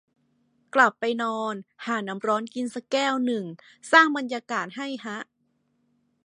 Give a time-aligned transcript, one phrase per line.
[0.75, 1.55] กลับไปนอน
[1.85, 3.45] หาน้ำร้อนกินสักแก้วนึง
[3.91, 5.17] สร้างบรรยากาศให้ฮะ